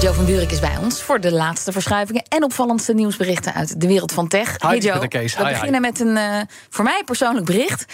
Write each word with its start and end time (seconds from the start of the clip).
Joe 0.00 0.14
van 0.14 0.24
Buurik 0.24 0.50
is 0.50 0.60
bij 0.60 0.76
ons 0.76 1.02
voor 1.02 1.20
de 1.20 1.32
laatste 1.32 1.72
verschuivingen 1.72 2.22
en 2.28 2.44
opvallendste 2.44 2.94
nieuwsberichten 2.94 3.54
uit 3.54 3.80
de 3.80 3.86
wereld 3.86 4.12
van 4.12 4.28
tech. 4.28 4.56
Hi. 4.70 4.78
Kees. 5.08 5.36
We 5.36 5.44
beginnen 5.44 5.80
met 5.80 6.00
een 6.00 6.16
uh, 6.16 6.40
voor 6.70 6.84
mij 6.84 7.02
persoonlijk 7.04 7.46
bericht. 7.46 7.84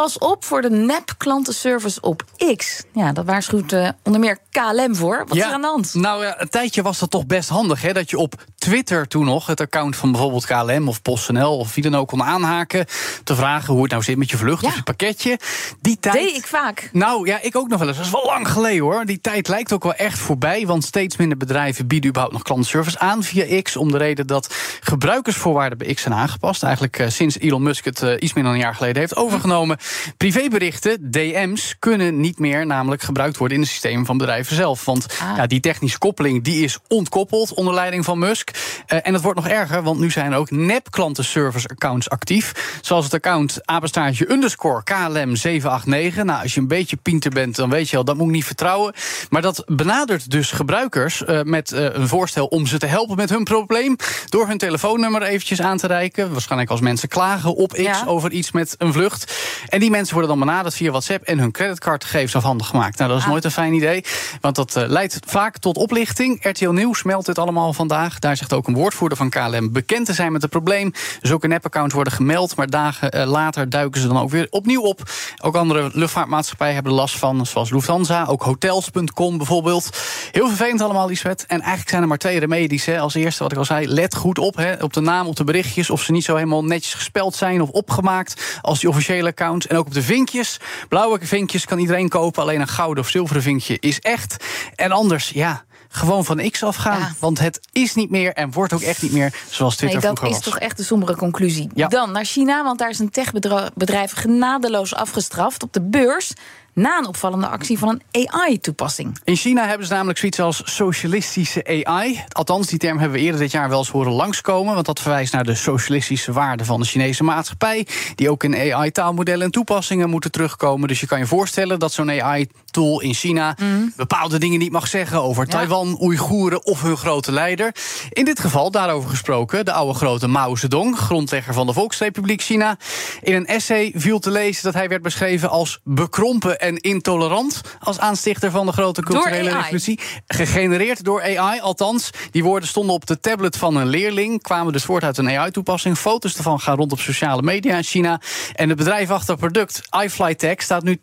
Pas 0.00 0.18
op 0.18 0.44
voor 0.44 0.62
de 0.62 0.70
nep 0.70 1.14
klantenservice 1.18 2.00
op 2.00 2.24
X. 2.56 2.82
Ja, 2.92 3.12
dat 3.12 3.24
waarschuwt 3.24 3.72
uh, 3.72 3.88
onder 4.02 4.20
meer 4.20 4.38
KLM 4.50 4.96
voor. 4.96 5.24
Wat 5.26 5.36
ja, 5.36 5.42
is 5.42 5.48
er 5.48 5.54
aan 5.54 5.60
de 5.60 5.66
hand? 5.66 5.94
Nou 5.94 6.24
ja, 6.24 6.40
een 6.40 6.48
tijdje 6.48 6.82
was 6.82 6.98
dat 6.98 7.10
toch 7.10 7.26
best 7.26 7.48
handig, 7.48 7.82
hè? 7.82 7.92
Dat 7.92 8.10
je 8.10 8.18
op 8.18 8.34
Twitter 8.58 9.08
toen 9.08 9.24
nog 9.24 9.46
het 9.46 9.60
account 9.60 9.96
van 9.96 10.10
bijvoorbeeld 10.12 10.46
KLM 10.46 10.88
of 10.88 11.02
PostNL 11.02 11.58
of 11.58 11.74
wie 11.74 11.84
dan 11.84 11.94
ook 11.94 12.08
kon 12.08 12.22
aanhaken. 12.22 12.86
Te 13.24 13.34
vragen 13.34 13.72
hoe 13.72 13.82
het 13.82 13.90
nou 13.90 14.02
zit 14.02 14.16
met 14.16 14.30
je 14.30 14.36
vlucht 14.36 14.62
Ja. 14.62 14.68
of 14.68 14.74
je 14.74 14.82
pakketje. 14.82 15.38
Die 15.80 15.98
tijd. 16.00 16.14
Deed 16.14 16.36
ik 16.36 16.46
vaak. 16.46 16.88
Nou 16.92 17.26
ja, 17.26 17.40
ik 17.42 17.56
ook 17.56 17.68
nog 17.68 17.78
wel 17.78 17.88
eens. 17.88 17.96
Dat 17.96 18.06
is 18.06 18.12
wel 18.12 18.24
lang 18.24 18.48
geleden 18.48 18.82
hoor. 18.82 19.04
Die 19.04 19.20
tijd 19.20 19.48
lijkt 19.48 19.72
ook 19.72 19.82
wel 19.82 19.94
echt 19.94 20.18
voorbij. 20.18 20.66
Want 20.66 20.84
steeds 20.84 21.16
minder 21.16 21.38
bedrijven 21.38 21.86
bieden 21.86 22.08
überhaupt 22.08 22.34
nog 22.36 22.44
klantenservice 22.44 22.98
aan 22.98 23.22
via 23.22 23.62
X. 23.62 23.76
Om 23.76 23.90
de 23.92 23.98
reden 23.98 24.26
dat 24.26 24.54
gebruikersvoorwaarden 24.80 25.78
bij 25.78 25.94
X 25.94 26.02
zijn 26.02 26.14
aangepast. 26.14 26.62
Eigenlijk 26.62 26.98
eh, 26.98 27.08
sinds 27.08 27.38
Elon 27.38 27.62
Musk 27.62 27.84
het 27.84 28.02
eh, 28.02 28.12
iets 28.18 28.32
meer 28.32 28.44
dan 28.44 28.52
een 28.52 28.58
jaar 28.58 28.74
geleden 28.74 28.98
heeft 28.98 29.16
overgenomen. 29.16 29.78
Privéberichten, 30.16 31.10
DM's, 31.10 31.74
kunnen 31.78 32.20
niet 32.20 32.38
meer 32.38 32.66
namelijk 32.66 33.02
gebruikt 33.02 33.36
worden 33.36 33.56
in 33.56 33.62
het 33.62 33.72
systeem 33.72 34.06
van 34.06 34.16
bedrijven 34.18 34.56
zelf. 34.56 34.84
Want 34.84 35.06
Ah. 35.22 35.36
ja, 35.36 35.46
die 35.46 35.60
technische 35.60 35.98
koppeling 35.98 36.44
die 36.44 36.64
is 36.64 36.78
ontkoppeld 36.88 37.54
onder 37.54 37.74
leiding 37.74 38.04
van 38.04 38.18
Musk. 38.18 38.50
Eh, 38.86 38.98
en 39.02 39.12
het 39.14 39.22
wordt 39.22 39.38
nog 39.38 39.48
erger, 39.48 39.82
want 39.82 39.98
nu 40.00 40.10
zijn 40.10 40.32
er 40.32 40.38
ook 40.38 40.50
nep-klantenservice 40.50 41.68
accounts 41.68 42.08
actief. 42.10 42.78
Zoals 42.82 43.04
het 43.04 43.14
account 43.14 43.58
apenstaartje 43.64 44.30
underscore 44.30 44.82
KLM 44.82 45.36
789. 45.36 46.24
Nou, 46.24 46.42
als 46.42 46.54
je 46.54 46.60
een 46.60 46.68
beetje 46.68 46.96
pinter 46.96 47.30
bent, 47.30 47.56
dan 47.56 47.70
weet 47.70 47.90
je 47.90 47.96
al, 47.96 48.04
dat 48.04 48.16
moet 48.16 48.26
ik 48.26 48.32
niet 48.32 48.44
vertrouwen. 48.44 48.94
Maar 49.30 49.42
dat 49.42 49.62
benadert 49.66 50.30
dus 50.30 50.50
gebruikers 50.50 51.24
eh, 51.24 51.42
met 51.42 51.72
eh, 51.72 51.84
een 51.92 52.08
voorstel 52.08 52.46
om 52.46 52.66
ze 52.66 52.78
te 52.78 52.86
helpen 52.86 53.16
met 53.16 53.30
hun 53.30 53.44
probleem. 53.44 53.96
Door 54.28 54.46
hun 54.48 54.58
telefoonnummer 54.58 55.22
eventjes 55.22 55.60
aan 55.60 55.78
te 55.78 55.86
reiken. 55.86 56.32
Waarschijnlijk 56.32 56.70
als 56.70 56.80
mensen 56.80 57.08
klagen 57.08 57.54
op 57.54 57.72
X 57.72 57.78
Ja. 57.80 58.02
over 58.06 58.30
iets 58.32 58.52
met 58.52 58.74
een 58.78 58.92
vlucht. 58.92 59.32
En 59.74 59.80
die 59.80 59.90
mensen 59.90 60.14
worden 60.14 60.36
dan 60.36 60.46
benaderd 60.46 60.74
via 60.74 60.90
WhatsApp 60.90 61.24
en 61.24 61.38
hun 61.38 61.50
creditcardgegevens 61.50 62.36
afhandig 62.36 62.66
gemaakt. 62.66 62.98
Nou, 62.98 63.10
dat 63.10 63.18
is 63.18 63.24
Ah. 63.24 63.30
nooit 63.30 63.44
een 63.44 63.50
fijn 63.50 63.72
idee, 63.72 64.04
want 64.40 64.56
dat 64.56 64.76
eh, 64.76 64.88
leidt 64.88 65.18
vaak 65.26 65.58
tot 65.58 65.76
oplichting. 65.76 66.38
RTL 66.44 66.70
Nieuws 66.70 67.02
meldt 67.02 67.26
dit 67.26 67.38
allemaal 67.38 67.72
vandaag. 67.72 68.18
Daar 68.18 68.36
zegt 68.36 68.52
ook 68.52 68.66
een 68.66 68.74
woordvoerder 68.74 69.18
van 69.18 69.30
KLM 69.30 69.72
bekend 69.72 70.06
te 70.06 70.12
zijn 70.12 70.32
met 70.32 70.42
het 70.42 70.50
probleem. 70.50 70.92
Zulke 71.20 71.46
nep-accounts 71.46 71.94
worden 71.94 72.12
gemeld, 72.12 72.56
maar 72.56 72.70
dagen 72.70 73.10
eh, 73.10 73.26
later 73.26 73.68
duiken 73.70 74.00
ze 74.00 74.08
dan 74.08 74.18
ook 74.18 74.30
weer 74.30 74.46
opnieuw 74.50 74.82
op. 74.82 75.02
Ook 75.42 75.56
andere 75.56 75.90
luchtvaartmaatschappijen 75.92 76.74
hebben 76.74 76.92
er 76.92 76.98
last 76.98 77.18
van, 77.18 77.46
zoals 77.46 77.70
Lufthansa, 77.70 78.24
ook 78.24 78.42
hotels.com 78.42 79.36
bijvoorbeeld. 79.36 79.98
Heel 80.32 80.48
vervelend 80.48 80.80
allemaal, 80.80 81.06
Lisbeth. 81.06 81.46
En 81.46 81.58
eigenlijk 81.60 81.88
zijn 81.90 82.02
er 82.02 82.08
maar 82.08 82.18
twee 82.18 82.38
remedies. 82.38 82.84
Hè. 82.84 82.98
Als 82.98 83.14
eerste, 83.14 83.42
wat 83.42 83.52
ik 83.52 83.58
al 83.58 83.64
zei, 83.64 83.88
let 83.88 84.14
goed 84.14 84.38
op 84.38 84.56
hè, 84.56 84.74
op 84.74 84.92
de 84.92 85.00
naam, 85.00 85.26
op 85.26 85.36
de 85.36 85.44
berichtjes, 85.44 85.90
of 85.90 86.02
ze 86.02 86.12
niet 86.12 86.24
zo 86.24 86.34
helemaal 86.34 86.64
netjes 86.64 86.94
gespeld 86.94 87.34
zijn 87.34 87.60
of 87.62 87.68
opgemaakt 87.68 88.58
als 88.62 88.80
die 88.80 88.88
officiële 88.88 89.28
account. 89.28 89.62
En 89.66 89.76
ook 89.76 89.86
op 89.86 89.94
de 89.94 90.02
vinkjes. 90.02 90.60
Blauwe 90.88 91.18
vinkjes 91.22 91.64
kan 91.64 91.78
iedereen 91.78 92.08
kopen, 92.08 92.42
alleen 92.42 92.60
een 92.60 92.68
gouden 92.68 93.04
of 93.04 93.10
zilveren 93.10 93.42
vinkje 93.42 93.76
is 93.80 94.00
echt. 94.00 94.44
En 94.74 94.92
anders, 94.92 95.28
ja. 95.30 95.64
Gewoon 95.88 96.24
van 96.24 96.50
X 96.50 96.62
afgaan. 96.62 96.98
Ja. 96.98 97.12
Want 97.18 97.38
het 97.38 97.60
is 97.72 97.94
niet 97.94 98.10
meer 98.10 98.32
en 98.32 98.52
wordt 98.52 98.72
ook 98.72 98.80
echt 98.80 99.02
niet 99.02 99.12
meer 99.12 99.34
zoals 99.50 99.76
Twitter 99.76 99.98
Nee, 100.00 100.08
dat 100.08 100.18
vroeger 100.18 100.38
is 100.38 100.44
was. 100.44 100.54
toch 100.54 100.62
echt 100.62 100.76
de 100.76 100.82
sombere 100.82 101.16
conclusie. 101.16 101.70
Ja. 101.74 101.88
Dan 101.88 102.12
naar 102.12 102.24
China, 102.24 102.64
want 102.64 102.78
daar 102.78 102.90
is 102.90 102.98
een 102.98 103.10
techbedrijf 103.10 104.12
genadeloos 104.12 104.94
afgestraft 104.94 105.62
op 105.62 105.72
de 105.72 105.82
beurs. 105.82 106.32
Na 106.74 106.98
een 106.98 107.06
opvallende 107.06 107.46
actie 107.46 107.78
van 107.78 107.88
een 107.88 108.28
AI-toepassing. 108.30 109.18
In 109.24 109.36
China 109.36 109.66
hebben 109.66 109.86
ze 109.86 109.92
namelijk 109.92 110.18
zoiets 110.18 110.40
als 110.40 110.62
socialistische 110.64 111.84
AI. 111.84 112.24
Althans, 112.28 112.66
die 112.66 112.78
term 112.78 112.98
hebben 112.98 113.18
we 113.18 113.24
eerder 113.24 113.40
dit 113.40 113.50
jaar 113.50 113.68
wel 113.68 113.78
eens 113.78 113.88
horen 113.90 114.12
langskomen. 114.12 114.74
Want 114.74 114.86
dat 114.86 115.00
verwijst 115.00 115.32
naar 115.32 115.44
de 115.44 115.54
socialistische 115.54 116.32
waarden 116.32 116.66
van 116.66 116.80
de 116.80 116.86
Chinese 116.86 117.24
maatschappij. 117.24 117.86
Die 118.14 118.30
ook 118.30 118.44
in 118.44 118.72
AI-taalmodellen 118.74 119.44
en 119.44 119.50
toepassingen 119.50 120.10
moeten 120.10 120.30
terugkomen. 120.30 120.88
Dus 120.88 121.00
je 121.00 121.06
kan 121.06 121.18
je 121.18 121.26
voorstellen 121.26 121.78
dat 121.78 121.92
zo'n 121.92 122.10
AI-tool 122.22 123.00
in 123.00 123.14
China 123.14 123.56
bepaalde 123.96 124.38
dingen 124.38 124.58
niet 124.58 124.72
mag 124.72 124.88
zeggen 124.88 125.22
over 125.22 125.44
Ja. 125.44 125.50
Taiwan, 125.50 125.98
Oeigoeren 126.00 126.66
of 126.66 126.82
hun 126.82 126.96
grote 126.96 127.32
leider. 127.32 127.74
In 128.10 128.24
dit 128.24 128.40
geval, 128.40 128.70
daarover 128.70 129.10
gesproken, 129.10 129.64
de 129.64 129.72
oude 129.72 129.94
grote 129.94 130.26
Mao 130.26 130.56
Zedong, 130.56 130.98
grondlegger 130.98 131.54
van 131.54 131.66
de 131.66 131.72
Volksrepubliek 131.72 132.42
China. 132.42 132.76
In 133.22 133.34
een 133.34 133.46
essay 133.46 133.92
viel 133.94 134.18
te 134.18 134.30
lezen 134.30 134.62
dat 134.62 134.74
hij 134.74 134.88
werd 134.88 135.02
beschreven 135.02 135.50
als 135.50 135.80
bekrompen 135.84 136.60
en 136.64 136.76
intolerant. 136.80 137.60
Als 137.80 137.98
aanstichter 137.98 138.50
van 138.50 138.66
de 138.66 138.72
grote 138.72 139.02
culturele 139.02 139.50
revolutie. 139.50 140.00
Gegenereerd 140.26 141.04
door 141.04 141.22
AI, 141.22 141.60
althans. 141.60 142.10
Die 142.30 142.44
woorden 142.44 142.68
stonden 142.68 142.94
op 142.94 143.06
de 143.06 143.20
tablet 143.20 143.56
van 143.56 143.76
een 143.76 143.86
leerling. 143.86 144.42
Kwamen 144.42 144.72
dus 144.72 144.84
voort 144.84 145.04
uit 145.04 145.18
een 145.18 145.30
AI-toepassing. 145.30 145.98
Foto's 145.98 146.36
ervan 146.36 146.60
gaan 146.60 146.76
rond 146.76 146.92
op 146.92 147.00
sociale 147.00 147.42
media 147.42 147.76
in 147.76 147.82
China. 147.82 148.20
En 148.54 148.68
het 148.68 148.78
bedrijf 148.78 149.10
achter 149.10 149.30
het 149.30 149.40
product, 149.40 149.80
iFlyTech, 150.04 150.62
staat 150.62 150.82
nu 150.82 150.96
10% 150.96 150.98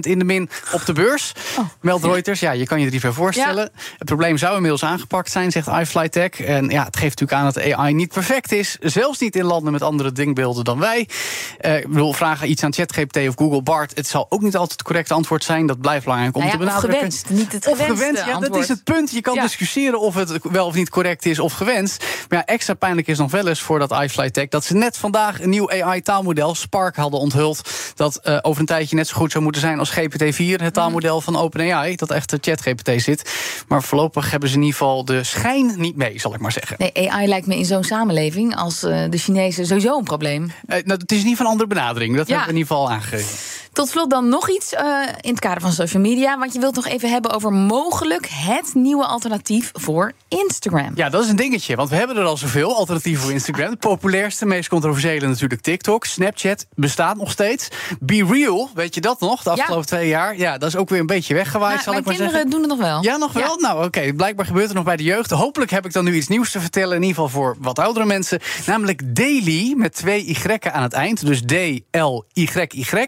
in 0.00 0.18
de 0.18 0.24
min 0.24 0.48
op 0.72 0.84
de 0.84 0.92
beurs. 0.92 1.32
Oh. 1.58 1.64
Meldt 1.80 2.04
Reuters. 2.04 2.40
Ja, 2.40 2.50
je 2.52 2.66
kan 2.66 2.78
je 2.80 2.86
er 2.86 2.92
niet 2.92 3.02
bij 3.02 3.12
voorstellen. 3.12 3.70
Het 3.98 4.06
probleem 4.06 4.36
zou 4.36 4.54
inmiddels 4.54 4.84
aangepakt 4.84 5.30
zijn, 5.30 5.50
zegt 5.50 5.68
iFlyTech. 5.68 6.40
En 6.40 6.68
ja, 6.68 6.84
het 6.84 6.96
geeft 6.96 7.20
natuurlijk 7.20 7.32
aan 7.32 7.52
dat 7.52 7.78
AI 7.78 7.94
niet 7.94 8.12
perfect 8.12 8.52
is. 8.52 8.76
Zelfs 8.80 9.18
niet 9.18 9.36
in 9.36 9.44
landen 9.44 9.72
met 9.72 9.82
andere 9.82 10.12
denkbeelden 10.12 10.64
dan 10.64 10.78
wij. 10.78 11.08
Eh, 11.58 11.76
ik 11.76 11.88
bedoel, 11.88 12.12
vragen 12.12 12.50
iets 12.50 12.62
aan 12.62 12.72
ChatGPT 12.72 13.16
of 13.16 13.34
Google 13.36 13.62
Bart. 13.62 13.96
Het 13.96 14.06
zal 14.06 14.26
ook 14.28 14.40
niet 14.40 14.56
altijd 14.56 14.72
het 14.72 14.82
correcte 15.02 15.14
antwoord 15.14 15.44
zijn. 15.44 15.66
Dat 15.66 15.80
blijft 15.80 16.04
belangrijk 16.04 16.34
om 16.36 16.40
Nou 16.42 16.52
te 16.52 16.58
ja, 16.58 16.64
of 16.64 16.70
benadrukken. 16.80 17.10
gewenst, 17.10 17.30
niet 17.30 17.52
het 17.52 17.64
gewenste 17.64 17.94
gewenst, 17.96 18.24
ja, 18.26 18.38
dat 18.38 18.56
is 18.56 18.68
het 18.68 18.84
punt. 18.84 19.10
Je 19.10 19.20
kan 19.20 19.34
Ja. 19.34 19.42
discussiëren 19.42 20.00
of 20.00 20.14
het 20.14 20.38
wel 20.42 20.66
of 20.66 20.74
niet 20.74 20.88
correct 20.90 21.26
is 21.26 21.38
of 21.38 21.52
gewenst. 21.52 22.04
Maar 22.28 22.38
ja, 22.38 22.44
extra 22.46 22.74
pijnlijk 22.74 23.06
is 23.08 23.18
nog 23.18 23.30
wel 23.30 23.48
eens 23.48 23.60
voor 23.60 23.78
dat 23.78 23.90
iFlyTech... 23.92 24.48
dat 24.48 24.64
ze 24.64 24.74
net 24.74 24.96
vandaag 24.96 25.40
een 25.42 25.48
nieuw 25.50 25.70
AI-taalmodel, 25.70 26.54
Spark, 26.54 26.96
hadden 26.96 27.20
onthuld... 27.20 27.70
dat 27.94 28.16
eh, 28.16 28.38
over 28.42 28.60
een 28.60 28.66
tijdje 28.66 28.96
net 28.96 29.08
zo 29.08 29.16
goed 29.16 29.30
zou 29.30 29.42
moeten 29.44 29.60
zijn 29.60 29.78
als 29.78 29.90
GPT-4... 29.90 30.60
het 30.62 30.74
taalmodel 30.74 31.20
van 31.20 31.36
OpenAI, 31.36 31.96
dat 31.96 32.10
echt 32.10 32.30
de 32.30 32.38
ChatGPT 32.40 33.02
zit. 33.02 33.32
Maar 33.68 33.82
voorlopig 33.82 34.30
hebben 34.30 34.48
ze 34.48 34.54
in 34.54 34.60
ieder 34.62 34.76
geval 34.78 35.04
de 35.04 35.24
schijn 35.24 35.72
niet 35.76 35.96
mee, 35.96 36.20
zal 36.20 36.34
ik 36.34 36.40
maar 36.40 36.52
zeggen. 36.52 36.76
Nee, 36.78 37.10
AI 37.10 37.26
lijkt 37.28 37.46
me 37.46 37.56
in 37.56 37.64
zo'n 37.64 37.84
samenleving 37.84 38.56
als 38.56 38.82
eh, 38.82 39.02
de 39.10 39.18
Chinezen 39.18 39.66
sowieso 39.66 39.98
een 39.98 40.04
probleem. 40.04 40.52
Eh, 40.66 40.84
nou, 40.84 40.98
het 41.00 41.12
is 41.12 41.24
niet 41.24 41.36
van 41.36 41.46
andere 41.46 41.68
benadering, 41.68 42.16
dat 42.16 42.26
hebben 42.28 42.46
we 42.46 42.52
in 42.52 42.58
ieder 42.58 42.72
geval 42.76 42.90
aangegeven. 42.90 43.36
Tot 43.72 43.88
slot 43.88 44.10
dan 44.10 44.28
nog 44.28 44.50
iets 44.50 44.72
eh, 44.74 44.84
in 45.20 45.30
het 45.30 45.40
kader 45.40 45.60
van 45.60 45.72
social 45.72 46.02
media. 46.02 46.38
Want 46.38 46.52
je 46.52 46.60
wilt 46.60 46.74
nog 46.74 46.86
even 46.86 47.10
hebben 47.10 47.30
over 47.30 47.52
mogelijk 47.52 48.26
het 48.30 48.74
nieuwe 48.74 49.04
alternatief 49.06 49.70
voor 49.72 50.12
Instagram. 50.28 50.92
Ja, 50.94 51.08
dat 51.08 51.22
is 51.24 51.28
een 51.28 51.36
dingetje, 51.36 51.76
want 51.76 51.88
we 51.88 51.96
hebben 51.96 52.16
er 52.16 52.24
al 52.24 52.36
zoveel 52.36 52.76
alternatieven 52.76 53.22
voor 53.22 53.32
Instagram. 53.32 53.70
De 53.70 53.76
populairste, 53.76 54.46
meest 54.46 54.68
controversiële 54.68 55.26
natuurlijk 55.26 55.60
TikTok. 55.60 56.04
Snapchat 56.04 56.66
bestaat 56.74 57.16
nog 57.16 57.30
steeds. 57.30 57.68
Be 58.00 58.24
Real, 58.30 58.70
weet 58.74 58.94
je 58.94 59.00
dat 59.00 59.20
nog? 59.20 59.42
De 59.42 59.50
Ja. 59.50 59.56
afgelopen 59.56 59.86
twee 59.86 60.08
jaar. 60.08 60.36
Ja, 60.36 60.58
dat 60.58 60.68
is 60.68 60.76
ook 60.76 60.88
weer 60.88 61.00
een 61.00 61.06
beetje 61.06 61.34
weggewaaid, 61.34 61.82
zal 61.82 61.94
ik 61.94 62.04
maar 62.04 62.14
kinderen 62.14 62.32
zeggen. 62.32 62.50
doen 62.50 62.60
het 62.60 62.68
nog 62.70 62.78
wel. 62.78 63.02
Ja, 63.02 63.16
nog 63.16 63.32
wel? 63.32 63.56
Nou, 63.60 63.84
oké. 63.84 64.12
Blijkbaar 64.12 64.46
gebeurt 64.46 64.68
er 64.68 64.74
nog 64.74 64.84
bij 64.84 64.96
de 64.96 65.02
jeugd. 65.02 65.30
Hopelijk 65.30 65.70
heb 65.70 65.84
ik 65.84 65.92
dan 65.92 66.04
nu 66.04 66.14
iets 66.14 66.28
nieuws 66.28 66.50
te 66.50 66.60
vertellen. 66.60 66.96
In 66.96 67.02
ieder 67.02 67.14
geval 67.22 67.28
voor 67.30 67.56
wat 67.58 67.78
oudere 67.78 68.06
mensen. 68.06 68.40
Namelijk 68.66 69.16
Daily 69.16 69.74
met 69.76 69.94
twee 69.94 70.24
y'en 70.24 70.72
aan 70.72 70.82
het 70.82 70.92
eind. 70.92 71.26
Dus 71.26 71.40
D-L-Y-Y. 71.40 73.06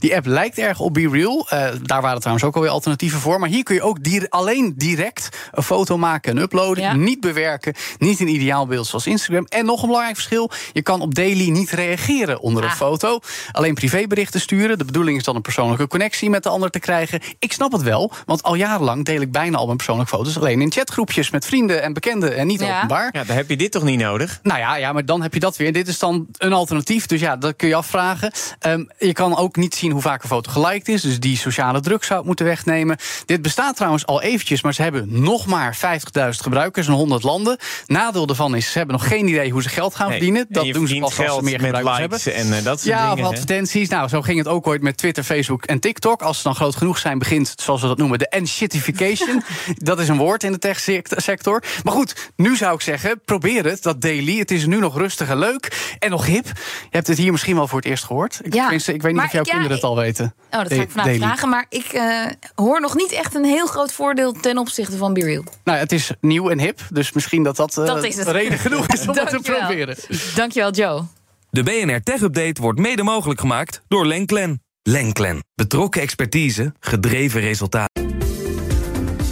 Die 0.00 0.16
app 0.16 0.26
lijkt 0.26 0.58
erg 0.58 0.80
op 0.80 0.94
Be 0.94 1.08
Real. 1.08 1.46
Eh, 1.48 1.68
daar 1.82 2.02
waren 2.02 2.18
trouwens 2.18 2.46
ook 2.46 2.54
alweer 2.54 2.70
alternatieven 2.70 3.20
voor. 3.20 3.38
Maar 3.40 3.48
hier 3.48 3.62
kun 3.62 3.74
je 3.74 3.82
ook 3.82 4.02
dir- 4.04 4.26
alleen 4.28 4.72
direct 4.76 5.28
een 5.52 5.62
foto 5.62 5.98
maken 5.98 6.36
en 6.36 6.42
uploaden. 6.42 6.82
Ja. 6.82 6.94
Niet 6.94 7.20
bewerken. 7.20 7.74
Niet 7.98 8.20
in 8.20 8.28
ideaalbeeld 8.28 8.86
zoals 8.86 9.06
Instagram. 9.06 9.46
En 9.48 9.64
nog 9.64 9.80
een 9.80 9.86
belangrijk 9.86 10.16
verschil. 10.16 10.50
Je 10.72 10.82
kan 10.82 11.00
op 11.00 11.14
Daily 11.14 11.48
niet 11.48 11.70
reageren 11.70 12.40
onder 12.40 12.62
een 12.64 12.68
Ah. 12.70 12.76
foto. 12.76 13.18
Alleen 13.52 13.74
privéberichten 13.74 14.40
sturen. 14.40 14.78
De 14.78 14.84
bedoeling 14.84 15.18
is 15.18 15.24
dan 15.24 15.36
een 15.36 15.42
persoonlijke 15.42 15.86
connectie 15.86 16.30
met 16.30 16.42
de 16.42 16.48
ander 16.48 16.70
te 16.70 16.78
krijgen. 16.78 17.20
Ik 17.38 17.52
snap 17.52 17.72
het 17.72 17.82
wel, 17.82 18.12
want 18.26 18.42
al 18.42 18.54
jarenlang 18.54 19.04
deel 19.04 19.20
ik 19.20 19.32
bijna 19.32 19.56
al 19.58 19.64
mijn 19.64 19.76
persoonlijke 19.76 20.16
foto's 20.16 20.36
alleen 20.36 20.60
in 20.60 20.72
chatgroepjes 20.72 21.30
met 21.30 21.44
vrienden 21.46 21.82
en 21.82 21.92
bekenden 21.92 22.36
en 22.36 22.46
niet 22.46 22.60
Ja. 22.60 22.74
openbaar. 22.76 23.08
Ja, 23.12 23.24
dan 23.24 23.36
heb 23.36 23.48
je 23.48 23.56
dit 23.56 23.72
toch 23.72 23.82
niet 23.82 23.98
nodig? 24.00 24.40
Nou 24.42 24.58
ja, 24.58 24.76
ja, 24.76 24.92
maar 24.92 25.04
dan 25.04 25.22
heb 25.22 25.34
je 25.34 25.40
dat 25.40 25.56
weer. 25.56 25.72
Dit 25.72 25.88
is 25.88 25.98
dan 25.98 26.26
een 26.38 26.52
alternatief, 26.52 27.06
dus 27.06 27.20
ja, 27.20 27.36
dat 27.36 27.56
kun 27.56 27.68
je 27.68 27.74
afvragen. 27.74 28.32
Ehm, 28.58 28.84
je 28.98 29.12
kan 29.12 29.36
ook 29.36 29.56
niet 29.56 29.74
zien 29.74 29.89
zien 29.90 30.02
hoe 30.02 30.10
vaak 30.10 30.22
een 30.22 30.28
foto 30.28 30.50
geliked 30.50 30.88
is. 30.88 31.02
Dus 31.02 31.20
die 31.20 31.36
sociale 31.36 31.80
druk 31.80 32.04
zou 32.04 32.18
het 32.18 32.26
moeten 32.26 32.46
wegnemen. 32.46 32.96
Dit 33.26 33.42
bestaat 33.42 33.76
trouwens 33.76 34.06
al 34.06 34.22
eventjes, 34.22 34.62
maar 34.62 34.74
ze 34.74 34.82
hebben 34.82 35.22
nog 35.22 35.46
maar 35.46 35.76
50.000 35.76 36.28
gebruikers 36.28 36.86
in 36.86 36.92
100 36.92 37.22
landen. 37.22 37.56
Nadeel 37.86 38.26
daarvan 38.26 38.54
is, 38.54 38.72
ze 38.72 38.78
hebben 38.78 38.96
nog 38.96 39.08
geen 39.08 39.28
idee 39.28 39.50
hoe 39.50 39.62
ze 39.62 39.68
geld 39.68 39.94
gaan 39.94 40.10
verdienen. 40.10 40.46
Dat 40.48 40.72
doen 40.72 40.86
ze 40.86 40.98
pas 40.98 41.18
als 41.18 41.36
ze 41.36 41.42
meer 41.42 41.60
gebruikers 41.60 42.24
hebben. 42.24 42.34
En, 42.34 42.46
uh, 42.46 42.64
dat 42.64 42.80
soort 42.80 42.94
ja, 42.94 43.08
dingen, 43.08 43.24
of 43.24 43.30
advertenties. 43.30 43.88
Nou, 43.88 44.08
zo 44.08 44.22
ging 44.22 44.38
het 44.38 44.48
ook 44.48 44.66
ooit 44.66 44.82
met 44.82 44.96
Twitter, 44.96 45.24
Facebook 45.24 45.64
en 45.64 45.80
TikTok. 45.80 46.22
Als 46.22 46.36
ze 46.36 46.42
dan 46.42 46.54
groot 46.54 46.76
genoeg 46.76 46.98
zijn, 46.98 47.18
begint, 47.18 47.54
zoals 47.56 47.80
we 47.80 47.86
dat 47.86 47.98
noemen, 47.98 48.18
de 48.18 48.28
enshittification. 48.28 49.42
dat 49.76 50.00
is 50.00 50.08
een 50.08 50.16
woord 50.16 50.42
in 50.42 50.52
de 50.52 50.58
tech-sector. 50.58 51.62
Maar 51.84 51.92
goed, 51.92 52.30
nu 52.36 52.56
zou 52.56 52.74
ik 52.74 52.80
zeggen, 52.80 53.20
probeer 53.24 53.64
het, 53.64 53.82
dat 53.82 54.00
daily. 54.00 54.38
Het 54.38 54.50
is 54.50 54.66
nu 54.66 54.78
nog 54.78 54.98
rustig 54.98 55.28
en 55.28 55.38
leuk 55.38 55.94
en 55.98 56.10
nog 56.10 56.26
hip. 56.26 56.46
Je 56.46 56.88
hebt 56.90 57.06
het 57.06 57.18
hier 57.18 57.32
misschien 57.32 57.56
wel 57.56 57.68
voor 57.68 57.78
het 57.78 57.88
eerst 57.88 58.04
gehoord. 58.04 58.40
Ik, 58.42 58.54
Ja, 58.54 58.70
ik 58.70 58.86
weet 58.86 59.02
niet 59.02 59.12
maar 59.12 59.24
of 59.24 59.32
jouw 59.32 59.44
ja, 59.44 59.52
kinderen 59.52 59.79
het 59.80 59.90
al 59.90 59.96
weten. 59.96 60.34
Oh, 60.50 60.58
dat 60.62 60.72
ga 60.72 60.82
ik 60.82 60.90
vandaag 60.90 61.04
daily. 61.04 61.20
vragen. 61.20 61.48
Maar 61.48 61.66
ik 61.68 61.84
eh, 61.84 62.26
hoor 62.54 62.80
nog 62.80 62.94
niet 62.96 63.12
echt 63.12 63.34
een 63.34 63.44
heel 63.44 63.66
groot 63.66 63.92
voordeel 63.92 64.32
ten 64.32 64.58
opzichte 64.58 64.96
van 64.96 65.12
Be 65.12 65.24
Real. 65.24 65.44
Nou, 65.64 65.78
het 65.78 65.92
is 65.92 66.10
nieuw 66.20 66.50
en 66.50 66.58
hip, 66.58 66.80
dus 66.90 67.12
misschien 67.12 67.42
dat 67.42 67.56
dat, 67.56 67.78
eh, 67.78 67.86
Dat 67.86 68.04
is 68.04 68.16
reden 68.16 68.58
genoeg 68.58 68.86
is 68.86 69.08
om 69.08 69.16
het 69.16 69.28
te 69.28 69.40
proberen. 69.52 69.96
Dankjewel, 70.34 70.70
Joe. 70.70 71.02
De 71.50 71.62
BNR 71.62 72.02
Tech 72.02 72.20
Update 72.20 72.60
wordt 72.60 72.78
mede 72.78 73.02
mogelijk 73.02 73.40
gemaakt 73.40 73.82
door 73.88 74.06
Lenklen. 74.06 74.62
Lenklen. 74.82 75.44
Betrokken 75.54 76.00
expertise, 76.00 76.72
gedreven 76.80 77.40
resultaten. 77.40 78.08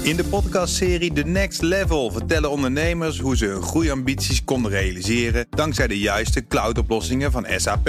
In 0.02 0.16
de 0.16 0.24
podcastserie 0.24 1.12
The 1.12 1.22
Next 1.22 1.62
Level 1.62 2.10
vertellen 2.12 2.50
ondernemers 2.50 3.18
hoe 3.18 3.36
ze 3.36 3.46
hun 3.46 3.62
groeiambities 3.62 4.44
konden 4.44 4.70
realiseren 4.70 5.46
dankzij 5.50 5.86
de 5.86 5.98
juiste 5.98 6.46
cloudoplossingen 6.46 7.32
van 7.32 7.46
SAP. 7.56 7.88